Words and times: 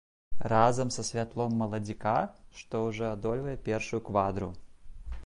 Разам 0.51 0.91
са 0.95 1.03
святлом 1.09 1.53
маладзіка, 1.59 2.15
што 2.63 2.81
ўжо 2.87 3.07
адольвае 3.13 3.55
першую 3.69 4.01
квадру. 4.09 4.49